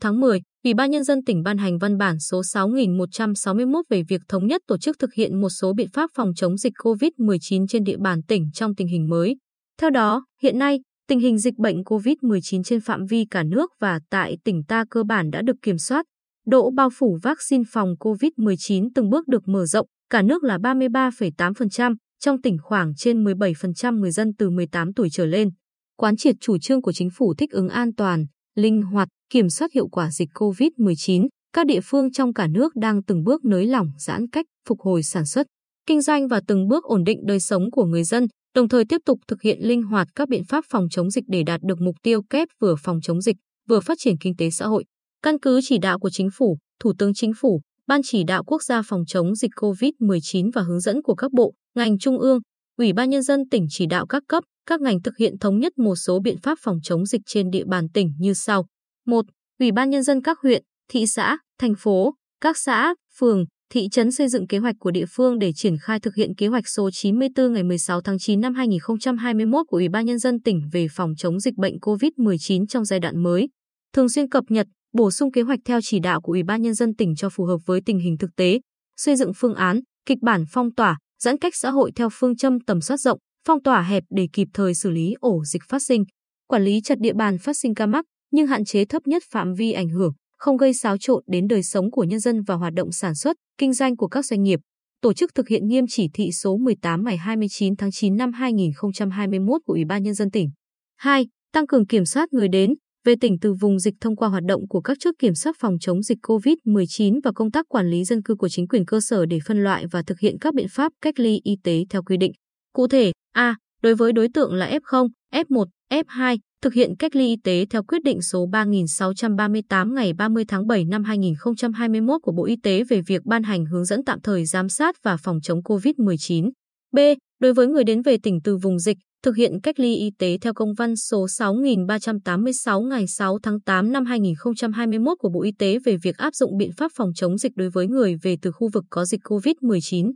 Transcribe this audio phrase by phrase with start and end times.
[0.00, 4.20] tháng 10, Ủy ban Nhân dân tỉnh ban hành văn bản số 6161 về việc
[4.28, 7.84] thống nhất tổ chức thực hiện một số biện pháp phòng chống dịch COVID-19 trên
[7.84, 9.36] địa bàn tỉnh trong tình hình mới.
[9.80, 14.00] Theo đó, hiện nay, tình hình dịch bệnh COVID-19 trên phạm vi cả nước và
[14.10, 16.06] tại tỉnh ta cơ bản đã được kiểm soát.
[16.46, 21.94] Độ bao phủ vaccine phòng COVID-19 từng bước được mở rộng, cả nước là 33,8%,
[22.20, 25.50] trong tỉnh khoảng trên 17% người dân từ 18 tuổi trở lên.
[25.96, 29.72] Quán triệt chủ trương của chính phủ thích ứng an toàn, linh hoạt, kiểm soát
[29.72, 33.88] hiệu quả dịch COVID-19, các địa phương trong cả nước đang từng bước nới lỏng
[33.98, 35.46] giãn cách, phục hồi sản xuất,
[35.86, 39.00] kinh doanh và từng bước ổn định đời sống của người dân, đồng thời tiếp
[39.04, 41.94] tục thực hiện linh hoạt các biện pháp phòng chống dịch để đạt được mục
[42.02, 43.36] tiêu kép vừa phòng chống dịch,
[43.68, 44.84] vừa phát triển kinh tế xã hội.
[45.22, 48.62] Căn cứ chỉ đạo của chính phủ, Thủ tướng Chính phủ, Ban chỉ đạo quốc
[48.62, 52.40] gia phòng chống dịch COVID-19 và hướng dẫn của các bộ, ngành trung ương,
[52.78, 55.78] Ủy ban nhân dân tỉnh chỉ đạo các cấp, các ngành thực hiện thống nhất
[55.78, 58.66] một số biện pháp phòng chống dịch trên địa bàn tỉnh như sau.
[59.06, 59.24] 1.
[59.60, 64.12] Ủy ban nhân dân các huyện, thị xã, thành phố, các xã, phường, thị trấn
[64.12, 66.90] xây dựng kế hoạch của địa phương để triển khai thực hiện kế hoạch số
[66.92, 71.12] 94 ngày 16 tháng 9 năm 2021 của Ủy ban nhân dân tỉnh về phòng
[71.16, 73.48] chống dịch bệnh COVID-19 trong giai đoạn mới.
[73.92, 76.74] Thường xuyên cập nhật, bổ sung kế hoạch theo chỉ đạo của Ủy ban nhân
[76.74, 78.60] dân tỉnh cho phù hợp với tình hình thực tế,
[78.96, 82.60] xây dựng phương án, kịch bản phong tỏa, giãn cách xã hội theo phương châm
[82.60, 86.04] tầm soát rộng, phong tỏa hẹp để kịp thời xử lý ổ dịch phát sinh,
[86.48, 89.54] quản lý chặt địa bàn phát sinh ca mắc nhưng hạn chế thấp nhất phạm
[89.54, 92.72] vi ảnh hưởng, không gây xáo trộn đến đời sống của nhân dân và hoạt
[92.72, 94.60] động sản xuất, kinh doanh của các doanh nghiệp.
[95.02, 99.62] Tổ chức thực hiện nghiêm chỉ thị số 18 ngày 29 tháng 9 năm 2021
[99.64, 100.50] của Ủy ban nhân dân tỉnh.
[100.96, 101.26] 2.
[101.52, 104.68] Tăng cường kiểm soát người đến, về tỉnh từ vùng dịch thông qua hoạt động
[104.68, 108.22] của các chốt kiểm soát phòng chống dịch COVID-19 và công tác quản lý dân
[108.22, 110.92] cư của chính quyền cơ sở để phân loại và thực hiện các biện pháp
[111.02, 112.32] cách ly y tế theo quy định.
[112.72, 113.56] Cụ thể, A.
[113.82, 117.82] Đối với đối tượng là F0, F1, F2, thực hiện cách ly y tế theo
[117.82, 123.00] quyết định số 3638 ngày 30 tháng 7 năm 2021 của Bộ Y tế về
[123.00, 126.50] việc ban hành hướng dẫn tạm thời giám sát và phòng chống COVID-19.
[126.92, 126.98] B.
[127.40, 130.38] Đối với người đến về tỉnh từ vùng dịch, thực hiện cách ly y tế
[130.40, 135.78] theo công văn số 6386 ngày 6 tháng 8 năm 2021 của Bộ Y tế
[135.84, 138.68] về việc áp dụng biện pháp phòng chống dịch đối với người về từ khu
[138.72, 140.12] vực có dịch COVID-19.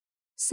[0.50, 0.52] C.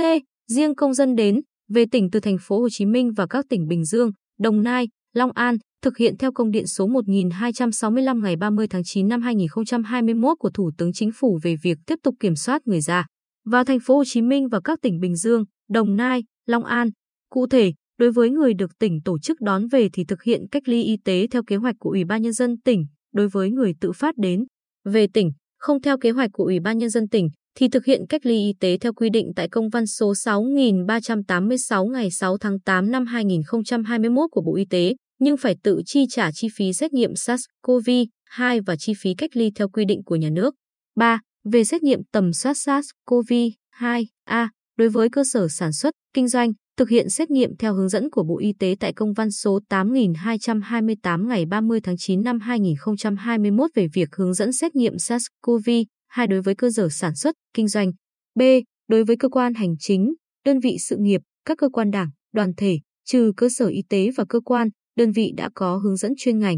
[0.51, 3.67] Riêng công dân đến, về tỉnh từ thành phố Hồ Chí Minh và các tỉnh
[3.67, 8.67] Bình Dương, Đồng Nai, Long An, thực hiện theo công điện số 1265 ngày 30
[8.67, 12.61] tháng 9 năm 2021 của Thủ tướng Chính phủ về việc tiếp tục kiểm soát
[12.65, 13.05] người ra
[13.45, 16.89] vào thành phố Hồ Chí Minh và các tỉnh Bình Dương, Đồng Nai, Long An.
[17.29, 20.67] Cụ thể, đối với người được tỉnh tổ chức đón về thì thực hiện cách
[20.67, 23.73] ly y tế theo kế hoạch của Ủy ban nhân dân tỉnh, đối với người
[23.81, 24.45] tự phát đến
[24.85, 27.29] về tỉnh không theo kế hoạch của Ủy ban nhân dân tỉnh
[27.59, 31.85] thì thực hiện cách ly y tế theo quy định tại công văn số 6386
[31.85, 36.31] ngày 6 tháng 8 năm 2021 của Bộ Y tế, nhưng phải tự chi trả
[36.31, 40.29] chi phí xét nghiệm SARS-CoV-2 và chi phí cách ly theo quy định của nhà
[40.29, 40.55] nước.
[40.95, 41.19] 3.
[41.51, 44.49] Về xét nghiệm tầm soát SARS-CoV-2 A.
[44.77, 48.09] Đối với cơ sở sản xuất, kinh doanh, thực hiện xét nghiệm theo hướng dẫn
[48.09, 53.71] của Bộ Y tế tại công văn số 8228 ngày 30 tháng 9 năm 2021
[53.75, 57.67] về việc hướng dẫn xét nghiệm Sars-CoV-2 hai đối với cơ sở sản xuất, kinh
[57.67, 57.91] doanh.
[58.35, 58.41] B.
[58.87, 60.13] Đối với cơ quan hành chính,
[60.45, 64.09] đơn vị sự nghiệp, các cơ quan đảng, đoàn thể, trừ cơ sở y tế
[64.17, 66.57] và cơ quan, đơn vị đã có hướng dẫn chuyên ngành.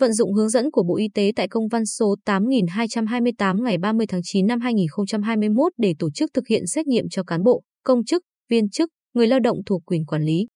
[0.00, 4.06] Vận dụng hướng dẫn của Bộ Y tế tại công văn số 8228 ngày 30
[4.06, 8.04] tháng 9 năm 2021 để tổ chức thực hiện xét nghiệm cho cán bộ, công
[8.04, 10.46] chức, viên chức, người lao động thuộc quyền quản lý.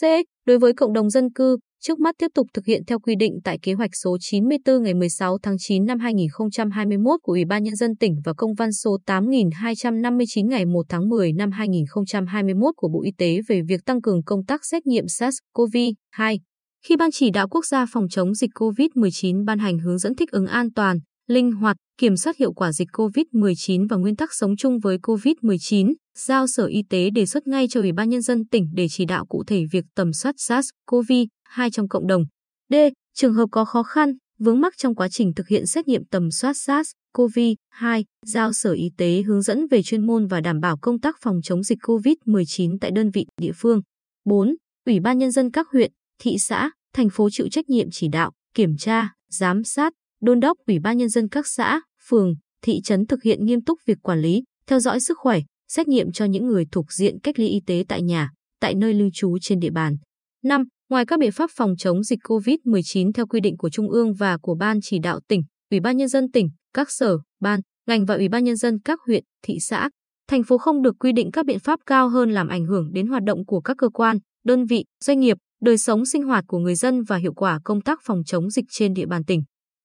[0.00, 0.04] C.
[0.46, 3.38] Đối với cộng đồng dân cư, trước mắt tiếp tục thực hiện theo quy định
[3.44, 7.76] tại kế hoạch số 94 ngày 16 tháng 9 năm 2021 của Ủy ban Nhân
[7.76, 13.02] dân tỉnh và công văn số 8259 ngày 1 tháng 10 năm 2021 của Bộ
[13.02, 16.38] Y tế về việc tăng cường công tác xét nghiệm SARS-CoV-2.
[16.86, 20.30] Khi Ban chỉ đạo quốc gia phòng chống dịch COVID-19 ban hành hướng dẫn thích
[20.30, 20.98] ứng an toàn,
[21.32, 25.94] linh hoạt, kiểm soát hiệu quả dịch COVID-19 và nguyên tắc sống chung với COVID-19,
[26.18, 29.04] giao Sở Y tế đề xuất ngay cho Ủy ban Nhân dân tỉnh để chỉ
[29.04, 32.24] đạo cụ thể việc tầm soát SARS-CoV-2 trong cộng đồng.
[32.70, 32.74] D.
[33.14, 36.30] Trường hợp có khó khăn, vướng mắc trong quá trình thực hiện xét nghiệm tầm
[36.30, 41.00] soát SARS-CoV-2, giao Sở Y tế hướng dẫn về chuyên môn và đảm bảo công
[41.00, 43.80] tác phòng chống dịch COVID-19 tại đơn vị địa phương.
[44.24, 44.54] 4.
[44.86, 48.32] Ủy ban Nhân dân các huyện, thị xã, thành phố chịu trách nhiệm chỉ đạo,
[48.54, 53.06] kiểm tra, giám sát, đôn đốc Ủy ban Nhân dân các xã, phường, thị trấn
[53.06, 56.46] thực hiện nghiêm túc việc quản lý, theo dõi sức khỏe, xét nghiệm cho những
[56.46, 58.30] người thuộc diện cách ly y tế tại nhà,
[58.60, 59.96] tại nơi lưu trú trên địa bàn.
[60.44, 60.64] 5.
[60.90, 64.38] Ngoài các biện pháp phòng chống dịch COVID-19 theo quy định của Trung ương và
[64.38, 68.14] của Ban chỉ đạo tỉnh, Ủy ban Nhân dân tỉnh, các sở, ban, ngành và
[68.14, 69.90] Ủy ban Nhân dân các huyện, thị xã,
[70.28, 73.06] thành phố không được quy định các biện pháp cao hơn làm ảnh hưởng đến
[73.06, 76.58] hoạt động của các cơ quan, đơn vị, doanh nghiệp, đời sống sinh hoạt của
[76.58, 79.42] người dân và hiệu quả công tác phòng chống dịch trên địa bàn tỉnh.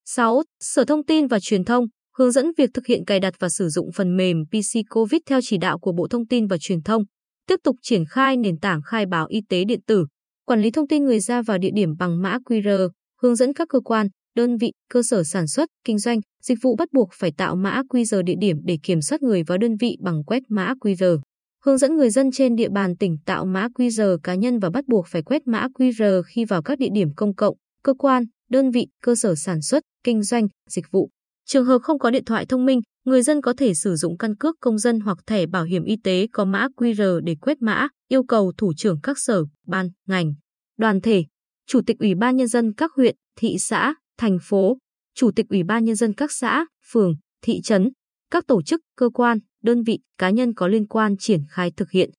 [0.09, 0.41] 6.
[0.59, 1.85] Sở Thông tin và Truyền thông
[2.17, 5.39] hướng dẫn việc thực hiện cài đặt và sử dụng phần mềm PC COVID theo
[5.43, 7.03] chỉ đạo của Bộ Thông tin và Truyền thông,
[7.47, 10.05] tiếp tục triển khai nền tảng khai báo y tế điện tử,
[10.45, 12.89] quản lý thông tin người ra vào địa điểm bằng mã QR,
[13.21, 16.75] hướng dẫn các cơ quan, đơn vị, cơ sở sản xuất, kinh doanh, dịch vụ
[16.75, 19.97] bắt buộc phải tạo mã QR địa điểm để kiểm soát người vào đơn vị
[20.01, 21.19] bằng quét mã QR.
[21.65, 24.87] Hướng dẫn người dân trên địa bàn tỉnh tạo mã QR cá nhân và bắt
[24.87, 28.71] buộc phải quét mã QR khi vào các địa điểm công cộng, cơ quan, đơn
[28.71, 31.09] vị, cơ sở sản xuất, kinh doanh, dịch vụ.
[31.45, 34.35] Trường hợp không có điện thoại thông minh, người dân có thể sử dụng căn
[34.35, 37.87] cước công dân hoặc thẻ bảo hiểm y tế có mã QR để quét mã,
[38.07, 40.33] yêu cầu thủ trưởng các sở, ban, ngành,
[40.77, 41.25] đoàn thể,
[41.67, 44.77] chủ tịch ủy ban nhân dân các huyện, thị xã, thành phố,
[45.15, 47.89] chủ tịch ủy ban nhân dân các xã, phường, thị trấn,
[48.31, 51.91] các tổ chức, cơ quan, đơn vị, cá nhân có liên quan triển khai thực
[51.91, 52.09] hiện.